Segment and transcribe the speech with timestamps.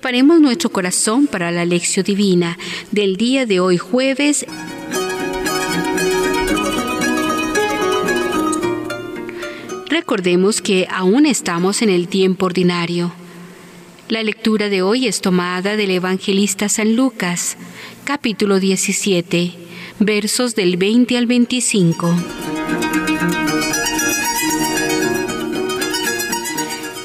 [0.00, 2.56] Preparemos nuestro corazón para la lección divina
[2.90, 4.46] del día de hoy jueves.
[9.90, 13.12] Recordemos que aún estamos en el tiempo ordinario.
[14.08, 17.58] La lectura de hoy es tomada del evangelista San Lucas,
[18.04, 19.52] capítulo 17,
[19.98, 22.14] versos del 20 al 25.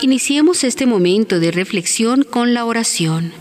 [0.00, 3.32] Iniciemos este momento de reflexión con la oración.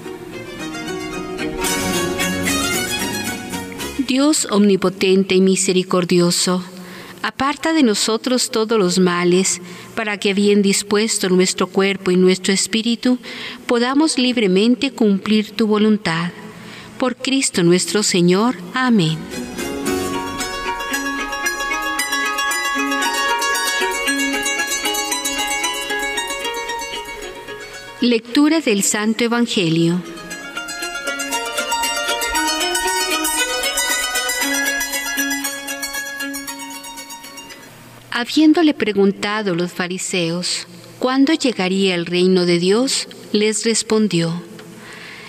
[4.07, 6.63] Dios omnipotente y misericordioso,
[7.21, 9.61] aparta de nosotros todos los males,
[9.93, 13.19] para que bien dispuesto nuestro cuerpo y nuestro espíritu,
[13.67, 16.31] podamos libremente cumplir tu voluntad.
[16.97, 18.55] Por Cristo nuestro Señor.
[18.73, 19.19] Amén.
[28.01, 29.99] Lectura del Santo Evangelio.
[38.11, 40.67] Habiéndole preguntado los fariseos
[40.99, 44.43] cuándo llegaría el reino de Dios, les respondió,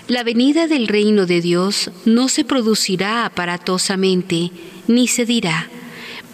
[0.07, 4.51] La venida del reino de Dios no se producirá aparatosamente,
[4.87, 5.67] ni se dirá,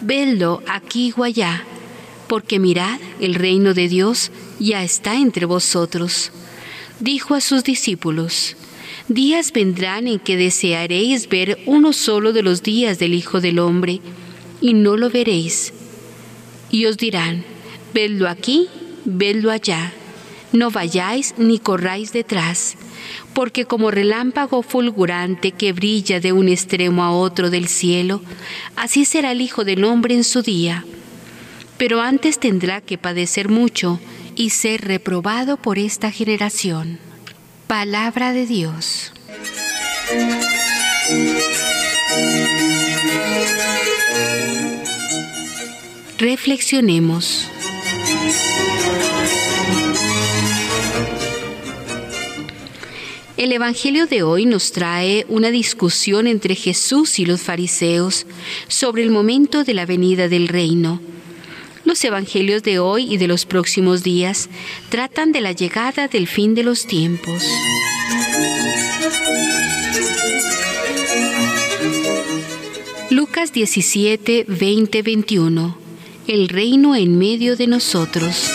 [0.02, 1.64] vedlo aquí o allá
[2.26, 6.30] porque mirad, el reino de Dios ya está entre vosotros.
[7.00, 8.56] Dijo a sus discípulos,
[9.08, 14.00] Días vendrán en que desearéis ver uno solo de los días del Hijo del Hombre,
[14.60, 15.72] y no lo veréis.
[16.70, 17.44] Y os dirán,
[17.94, 18.68] vedlo aquí,
[19.04, 19.92] vedlo allá,
[20.52, 22.76] no vayáis ni corráis detrás,
[23.32, 28.22] porque como relámpago fulgurante que brilla de un extremo a otro del cielo,
[28.74, 30.84] así será el Hijo del Hombre en su día
[31.78, 34.00] pero antes tendrá que padecer mucho
[34.36, 36.98] y ser reprobado por esta generación.
[37.66, 39.12] Palabra de Dios.
[46.18, 47.48] Reflexionemos.
[53.36, 58.26] El Evangelio de hoy nos trae una discusión entre Jesús y los fariseos
[58.68, 61.00] sobre el momento de la venida del reino
[61.86, 64.50] los evangelios de hoy y de los próximos días
[64.90, 67.44] tratan de la llegada del fin de los tiempos.
[73.10, 75.78] Lucas 17, 20, 21.
[76.26, 78.50] El reino en medio de nosotros.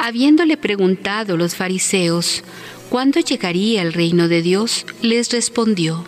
[0.00, 2.42] Habiéndole preguntado los fariseos
[2.88, 6.04] cuándo llegaría el reino de Dios, les respondió,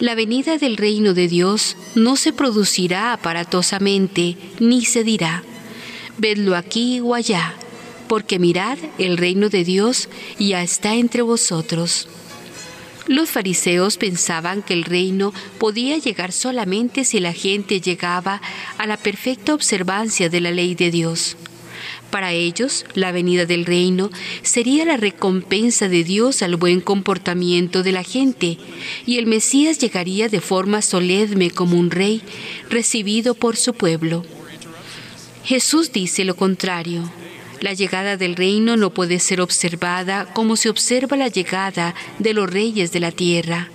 [0.00, 5.42] la venida del reino de Dios no se producirá aparatosamente, ni se dirá,
[6.18, 7.54] vedlo aquí o allá,
[8.08, 12.08] porque mirad, el reino de Dios ya está entre vosotros.
[13.06, 18.40] Los fariseos pensaban que el reino podía llegar solamente si la gente llegaba
[18.78, 21.36] a la perfecta observancia de la ley de Dios.
[22.10, 24.10] Para ellos, la venida del reino
[24.42, 28.58] sería la recompensa de Dios al buen comportamiento de la gente,
[29.04, 32.22] y el Mesías llegaría de forma solemne como un rey
[32.70, 34.24] recibido por su pueblo.
[35.44, 37.10] Jesús dice lo contrario.
[37.60, 42.50] La llegada del reino no puede ser observada como se observa la llegada de los
[42.50, 43.70] reyes de la tierra.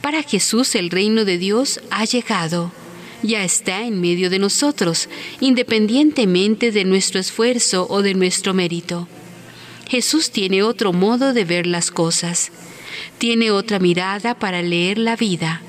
[0.00, 2.72] Para Jesús el reino de Dios ha llegado
[3.24, 5.08] ya está en medio de nosotros,
[5.40, 9.08] independientemente de nuestro esfuerzo o de nuestro mérito.
[9.88, 12.52] Jesús tiene otro modo de ver las cosas,
[13.18, 15.62] tiene otra mirada para leer la vida.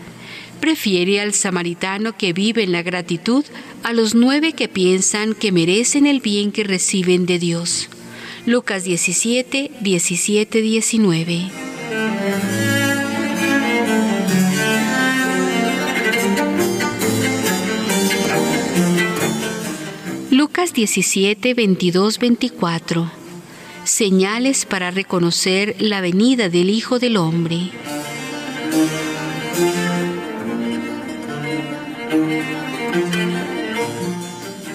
[0.60, 3.46] Prefiere al samaritano que vive en la gratitud
[3.84, 7.90] a los nueve que piensan que merecen el bien que reciben de Dios.
[8.46, 11.65] Lucas 17, 17, 19.
[20.38, 23.10] Lucas 17, 22, 24.
[23.86, 27.72] Señales para reconocer la venida del Hijo del Hombre.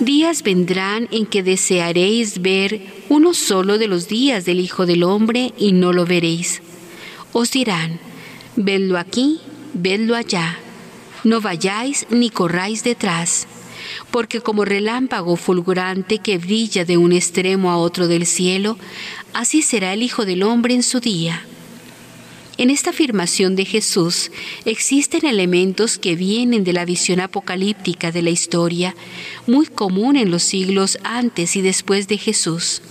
[0.01, 2.81] Días vendrán en que desearéis ver
[3.11, 6.63] uno solo de los días del Hijo del Hombre y no lo veréis.
[7.35, 8.01] Os dirán,
[8.56, 9.41] vedlo aquí,
[9.75, 10.59] vedlo allá.
[11.23, 13.47] No vayáis ni corráis detrás
[14.11, 18.79] porque como relámpago fulgurante que brilla de un extremo a otro del cielo,
[19.33, 21.45] así será el Hijo del Hombre en su día.
[22.61, 24.31] En esta afirmación de Jesús
[24.67, 28.95] existen elementos que vienen de la visión apocalíptica de la historia,
[29.47, 32.83] muy común en los siglos antes y después de Jesús.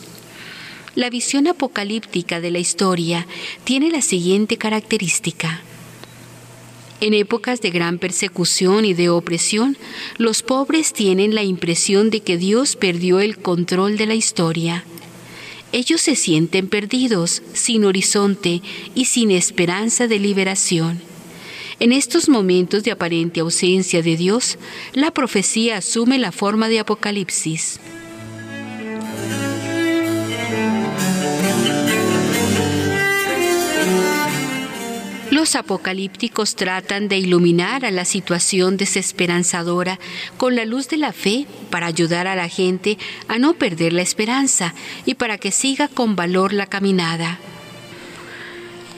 [0.96, 3.28] La visión apocalíptica de la historia
[3.64, 5.62] tiene la siguiente característica.
[7.02, 9.78] En épocas de gran persecución y de opresión,
[10.18, 14.84] los pobres tienen la impresión de que Dios perdió el control de la historia.
[15.72, 18.62] Ellos se sienten perdidos, sin horizonte
[18.96, 21.00] y sin esperanza de liberación.
[21.80, 24.58] En estos momentos de aparente ausencia de Dios,
[24.94, 27.80] la profecía asume la forma de Apocalipsis.
[35.40, 39.98] Los apocalípticos tratan de iluminar a la situación desesperanzadora
[40.36, 42.98] con la luz de la fe para ayudar a la gente
[43.30, 44.74] a no perder la esperanza
[45.06, 47.40] y para que siga con valor la caminada.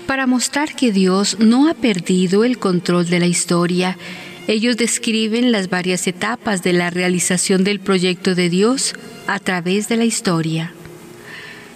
[0.07, 3.99] Para mostrar que Dios no ha perdido el control de la historia,
[4.47, 8.95] ellos describen las varias etapas de la realización del proyecto de Dios
[9.27, 10.73] a través de la historia.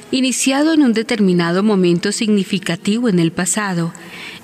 [0.09, 3.93] Iniciado en un determinado momento significativo en el pasado,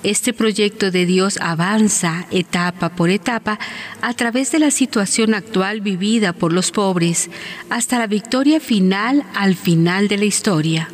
[0.02, 3.58] este proyecto de Dios avanza etapa por etapa
[4.00, 7.30] a través de la situación actual vivida por los pobres
[7.70, 10.88] hasta la victoria final al final de la historia.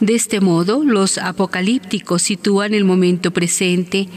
[0.00, 4.08] De este modo, los apocalípticos sitúan el momento presente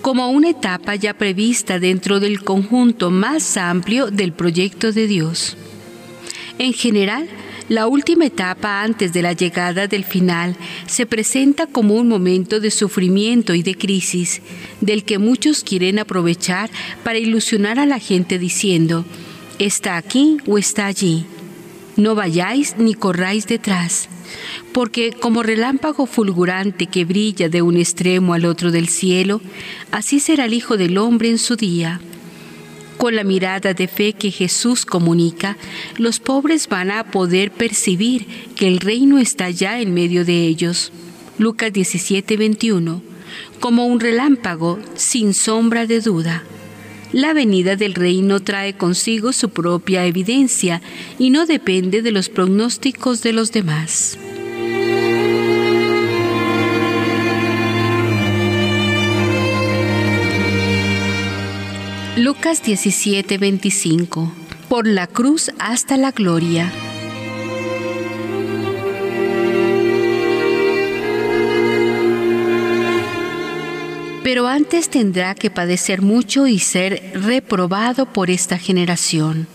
[0.00, 5.56] como una etapa ya prevista dentro del conjunto más amplio del proyecto de Dios.
[6.58, 7.26] En general,
[7.68, 10.56] la última etapa antes de la llegada del final
[10.86, 14.42] se presenta como un momento de sufrimiento y de crisis,
[14.80, 16.68] del que muchos quieren aprovechar
[17.02, 19.04] para ilusionar a la gente diciendo,
[19.58, 21.24] está aquí o está allí.
[21.96, 24.08] No vayáis ni corráis detrás,
[24.72, 29.40] porque como relámpago fulgurante que brilla de un extremo al otro del cielo,
[29.90, 32.00] así será el Hijo del Hombre en su día.
[32.96, 35.56] Con la mirada de fe que Jesús comunica,
[35.96, 38.26] los pobres van a poder percibir
[38.56, 40.92] que el reino está ya en medio de ellos.
[41.38, 43.02] Lucas 17, 21.
[43.60, 46.44] Como un relámpago, sin sombra de duda.
[47.12, 50.82] La venida del reino trae consigo su propia evidencia
[51.18, 54.18] y no depende de los pronósticos de los demás.
[62.16, 64.32] Lucas 17, 25.
[64.68, 66.70] Por la cruz hasta la gloria.
[74.22, 79.48] Pero antes tendrá que padecer mucho y ser reprobado por esta generación.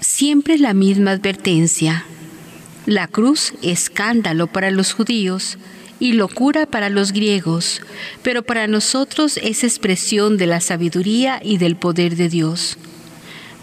[0.00, 2.06] Siempre la misma advertencia.
[2.86, 5.58] La cruz, escándalo para los judíos,
[6.00, 7.80] y locura para los griegos,
[8.22, 12.78] pero para nosotros es expresión de la sabiduría y del poder de Dios.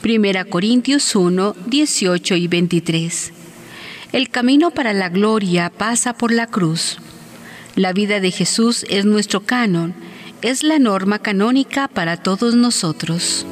[0.02, 3.34] Primera Corintios 1, 18 y 23.
[4.12, 6.98] El camino para la gloria pasa por la cruz.
[7.76, 9.94] La vida de Jesús es nuestro canon,
[10.42, 13.46] es la norma canónica para todos nosotros.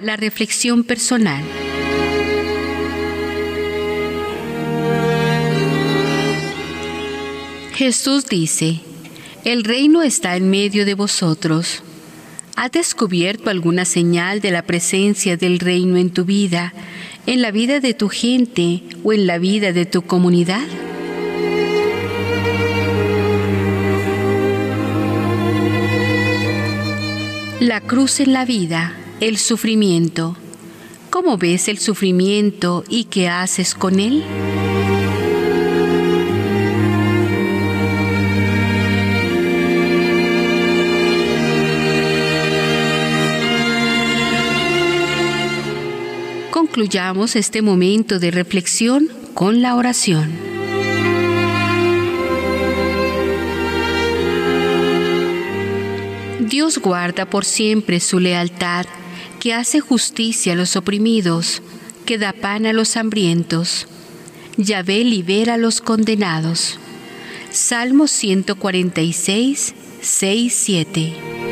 [0.00, 1.44] La reflexión personal.
[7.74, 8.80] Jesús dice,
[9.44, 11.82] el reino está en medio de vosotros.
[12.56, 16.72] ¿Has descubierto alguna señal de la presencia del reino en tu vida,
[17.26, 20.62] en la vida de tu gente o en la vida de tu comunidad?
[27.58, 30.36] La cruz en la vida el sufrimiento.
[31.10, 34.24] ¿Cómo ves el sufrimiento y qué haces con él?
[46.50, 50.32] Concluyamos este momento de reflexión con la oración.
[56.40, 58.86] Dios guarda por siempre su lealtad
[59.44, 61.60] que hace justicia a los oprimidos,
[62.06, 63.86] que da pan a los hambrientos.
[64.56, 66.78] Yahvé libera a los condenados.
[67.50, 71.43] Salmo 146, 6, 7.